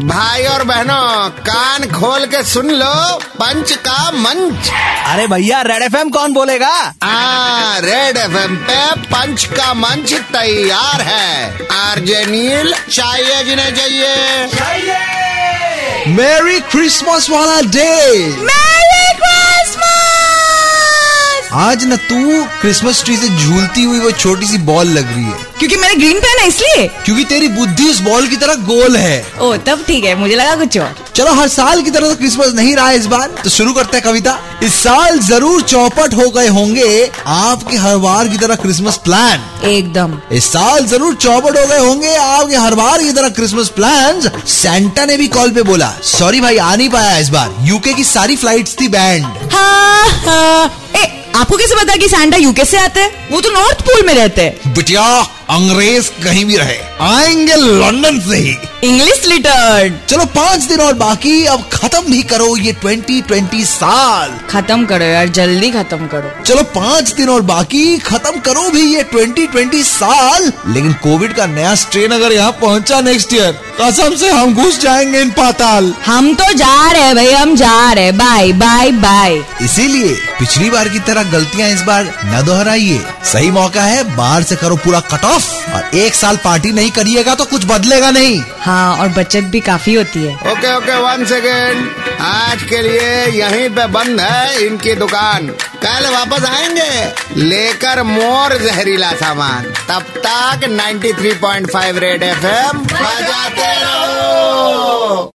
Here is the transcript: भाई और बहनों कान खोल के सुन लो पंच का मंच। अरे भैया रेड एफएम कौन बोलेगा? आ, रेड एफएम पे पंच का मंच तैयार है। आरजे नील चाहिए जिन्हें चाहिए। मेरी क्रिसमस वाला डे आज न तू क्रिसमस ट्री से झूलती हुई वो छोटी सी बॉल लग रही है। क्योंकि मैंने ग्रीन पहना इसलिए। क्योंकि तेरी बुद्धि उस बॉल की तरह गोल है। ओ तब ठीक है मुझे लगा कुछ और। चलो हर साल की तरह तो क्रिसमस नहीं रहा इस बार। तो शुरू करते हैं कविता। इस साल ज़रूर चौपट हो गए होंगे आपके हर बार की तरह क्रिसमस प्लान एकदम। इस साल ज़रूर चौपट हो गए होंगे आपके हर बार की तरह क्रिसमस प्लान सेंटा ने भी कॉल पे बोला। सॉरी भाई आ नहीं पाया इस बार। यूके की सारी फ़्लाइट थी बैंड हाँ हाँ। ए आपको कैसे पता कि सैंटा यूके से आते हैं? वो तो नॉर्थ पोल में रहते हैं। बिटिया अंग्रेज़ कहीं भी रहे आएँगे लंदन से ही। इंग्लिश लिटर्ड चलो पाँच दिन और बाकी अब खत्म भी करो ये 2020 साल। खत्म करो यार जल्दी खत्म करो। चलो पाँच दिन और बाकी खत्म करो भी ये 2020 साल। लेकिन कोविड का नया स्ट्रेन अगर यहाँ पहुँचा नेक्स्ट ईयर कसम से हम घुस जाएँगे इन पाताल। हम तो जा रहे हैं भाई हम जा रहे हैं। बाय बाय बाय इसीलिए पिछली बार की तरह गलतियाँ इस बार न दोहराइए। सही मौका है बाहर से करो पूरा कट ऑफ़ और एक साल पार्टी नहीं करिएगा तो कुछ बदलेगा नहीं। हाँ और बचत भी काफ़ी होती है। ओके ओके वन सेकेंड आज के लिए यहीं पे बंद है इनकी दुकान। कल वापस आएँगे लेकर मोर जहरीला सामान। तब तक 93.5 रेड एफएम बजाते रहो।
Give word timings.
भाई 0.00 0.44
और 0.44 0.64
बहनों 0.64 1.30
कान 1.30 1.84
खोल 1.84 2.26
के 2.26 2.44
सुन 2.44 2.70
लो 2.70 3.16
पंच 3.16 3.72
का 3.72 4.10
मंच। 4.10 4.70
अरे 5.06 5.26
भैया 5.26 5.62
रेड 5.62 5.82
एफएम 5.82 6.10
कौन 6.10 6.32
बोलेगा? 6.32 6.94
आ, 7.02 7.78
रेड 7.78 8.16
एफएम 8.16 8.56
पे 8.56 9.00
पंच 9.00 9.44
का 9.44 9.74
मंच 9.74 10.14
तैयार 10.14 11.00
है। 11.00 11.58
आरजे 11.72 12.26
नील 12.26 12.74
चाहिए 12.92 13.44
जिन्हें 13.44 13.76
चाहिए। 13.76 14.26
मेरी 16.08 16.60
क्रिसमस 16.60 17.30
वाला 17.30 17.60
डे 17.60 18.16
आज 21.76 21.84
न 21.84 21.96
तू 22.00 22.44
क्रिसमस 22.60 23.02
ट्री 23.04 23.16
से 23.16 23.28
झूलती 23.28 23.82
हुई 23.82 23.98
वो 24.00 24.10
छोटी 24.10 24.46
सी 24.46 24.58
बॉल 24.66 24.88
लग 24.88 25.06
रही 25.06 25.24
है। 25.24 25.44
क्योंकि 25.58 25.76
मैंने 25.76 25.94
ग्रीन 25.94 26.18
पहना 26.20 26.44
इसलिए। 26.44 26.86
क्योंकि 27.04 27.24
तेरी 27.24 27.48
बुद्धि 27.48 27.88
उस 27.88 28.00
बॉल 28.02 28.26
की 28.26 28.36
तरह 28.36 28.54
गोल 28.66 28.96
है। 28.96 29.18
ओ 29.40 29.56
तब 29.66 29.82
ठीक 29.86 30.04
है 30.04 30.14
मुझे 30.18 30.36
लगा 30.36 30.54
कुछ 30.56 30.78
और। 30.78 30.94
चलो 31.14 31.32
हर 31.32 31.48
साल 31.48 31.82
की 31.82 31.90
तरह 31.90 32.08
तो 32.08 32.16
क्रिसमस 32.16 32.52
नहीं 32.54 32.74
रहा 32.76 32.90
इस 32.92 33.06
बार। 33.06 33.34
तो 33.42 33.50
शुरू 33.50 33.72
करते 33.72 33.96
हैं 33.96 34.04
कविता। 34.04 34.38
इस 34.62 34.74
साल 34.74 35.18
ज़रूर 35.26 35.62
चौपट 35.64 36.14
हो 36.14 36.30
गए 36.30 36.46
होंगे 36.48 37.10
आपके 37.26 37.76
हर 37.76 37.96
बार 37.98 38.28
की 38.28 38.38
तरह 38.38 38.54
क्रिसमस 38.62 38.96
प्लान 39.04 39.66
एकदम। 39.66 40.18
इस 40.32 40.50
साल 40.52 40.86
ज़रूर 40.86 41.14
चौपट 41.16 41.58
हो 41.58 41.66
गए 41.66 41.78
होंगे 41.78 42.14
आपके 42.16 42.56
हर 42.56 42.74
बार 42.74 43.02
की 43.02 43.12
तरह 43.12 43.28
क्रिसमस 43.40 43.68
प्लान 43.76 44.30
सेंटा 44.46 45.04
ने 45.04 45.16
भी 45.16 45.28
कॉल 45.36 45.50
पे 45.50 45.62
बोला। 45.64 45.92
सॉरी 46.12 46.40
भाई 46.40 46.56
आ 46.58 46.74
नहीं 46.74 46.88
पाया 46.88 47.16
इस 47.18 47.28
बार। 47.28 47.54
यूके 47.64 47.94
की 47.94 48.04
सारी 48.06 48.36
फ़्लाइट 48.36 48.80
थी 48.80 48.88
बैंड 48.88 49.52
हाँ 49.52 50.08
हाँ। 50.26 50.82
ए 50.96 51.04
आपको 51.36 51.56
कैसे 51.56 51.74
पता 51.74 51.96
कि 51.96 52.08
सैंटा 52.08 52.36
यूके 52.36 52.64
से 52.64 52.76
आते 52.76 53.00
हैं? 53.00 53.28
वो 53.30 53.40
तो 53.40 53.50
नॉर्थ 53.50 53.80
पोल 53.80 54.06
में 54.06 54.14
रहते 54.14 54.42
हैं। 54.42 54.74
बिटिया 54.74 55.02
अंग्रेज़ 55.50 56.08
कहीं 56.24 56.44
भी 56.44 56.56
रहे 56.56 56.76
आएँगे 57.00 57.54
लंदन 57.54 58.18
से 58.20 58.36
ही। 58.36 58.56
इंग्लिश 58.84 59.26
लिटर्ड 59.26 59.92
चलो 60.08 60.24
पाँच 60.26 60.62
दिन 60.62 60.80
और 60.80 60.94
बाकी 60.94 61.44
अब 61.46 61.62
खत्म 61.72 62.00
भी 62.02 62.22
करो 62.22 62.56
ये 62.56 62.72
2020 62.84 63.70
साल। 63.70 64.32
खत्म 64.50 64.86
करो 64.86 65.04
यार 65.04 65.28
जल्दी 65.28 65.70
खत्म 65.70 66.06
करो। 66.06 66.30
चलो 66.42 66.62
पाँच 66.74 67.12
दिन 67.12 67.28
और 67.28 67.42
बाकी 67.42 67.98
खत्म 67.98 68.40
करो 68.40 68.68
भी 68.70 68.82
ये 68.94 69.02
2020 69.12 69.90
साल। 69.90 70.52
लेकिन 70.68 70.92
कोविड 71.02 71.34
का 71.34 71.46
नया 71.46 71.74
स्ट्रेन 71.74 72.12
अगर 72.12 72.32
यहाँ 72.32 72.52
पहुँचा 72.60 73.00
नेक्स्ट 73.00 73.34
ईयर 73.34 73.52
कसम 73.80 74.14
से 74.16 74.30
हम 74.30 74.54
घुस 74.54 74.80
जाएँगे 74.80 75.20
इन 75.20 75.30
पाताल। 75.30 75.94
हम 76.06 76.34
तो 76.34 76.52
जा 76.54 76.90
रहे 76.92 77.02
हैं 77.02 77.14
भाई 77.14 77.32
हम 77.32 77.54
जा 77.56 77.92
रहे 77.92 78.04
हैं। 78.04 78.16
बाय 78.18 78.52
बाय 78.54 78.90
बाय 78.98 79.40
इसीलिए 79.62 80.14
पिछली 80.38 80.70
बार 80.70 80.88
की 80.88 80.98
तरह 80.98 81.30
गलतियाँ 81.32 81.68
इस 81.70 81.82
बार 81.82 82.12
न 82.24 82.44
दोहराइए। 82.46 83.00
सही 83.32 83.50
मौका 83.50 83.82
है 83.82 84.02
बाहर 84.16 84.42
से 84.42 84.56
करो 84.56 84.76
पूरा 84.76 85.00
कट 85.12 85.24
ऑफ़ 85.36 85.74
और 85.74 85.94
एक 85.94 86.14
साल 86.14 86.36
पार्टी 86.36 86.72
नहीं 86.72 86.90
करिएगा 86.90 87.34
तो 87.34 87.44
कुछ 87.44 87.64
बदलेगा 87.64 88.10
नहीं। 88.10 88.40
हाँ 88.60 88.96
और 88.96 89.08
बचत 89.08 89.44
भी 89.44 89.60
काफ़ी 89.60 89.94
होती 89.94 90.22
है। 90.24 90.34
ओके 90.52 90.74
ओके 90.76 90.96
वन 90.98 91.24
सेकेंड 91.24 91.88
आज 92.20 92.62
के 92.62 92.82
लिए 92.82 93.26
यहीं 93.34 93.68
पे 93.70 93.86
बंद 93.86 94.20
है 94.20 94.66
इनकी 94.66 94.94
दुकान। 94.94 95.48
कल 95.84 96.08
वापस 96.10 96.44
आएँगे 96.44 97.42
लेकर 97.42 98.02
मोर 98.02 98.56
जहरीला 98.58 99.12
सामान। 99.12 99.64
तब 99.88 100.12
तक 100.26 100.68
93.5 100.70 101.98
रेड 101.98 102.22
एफएम 102.22 102.78
बजाते 102.78 103.72
रहो। 103.80 105.32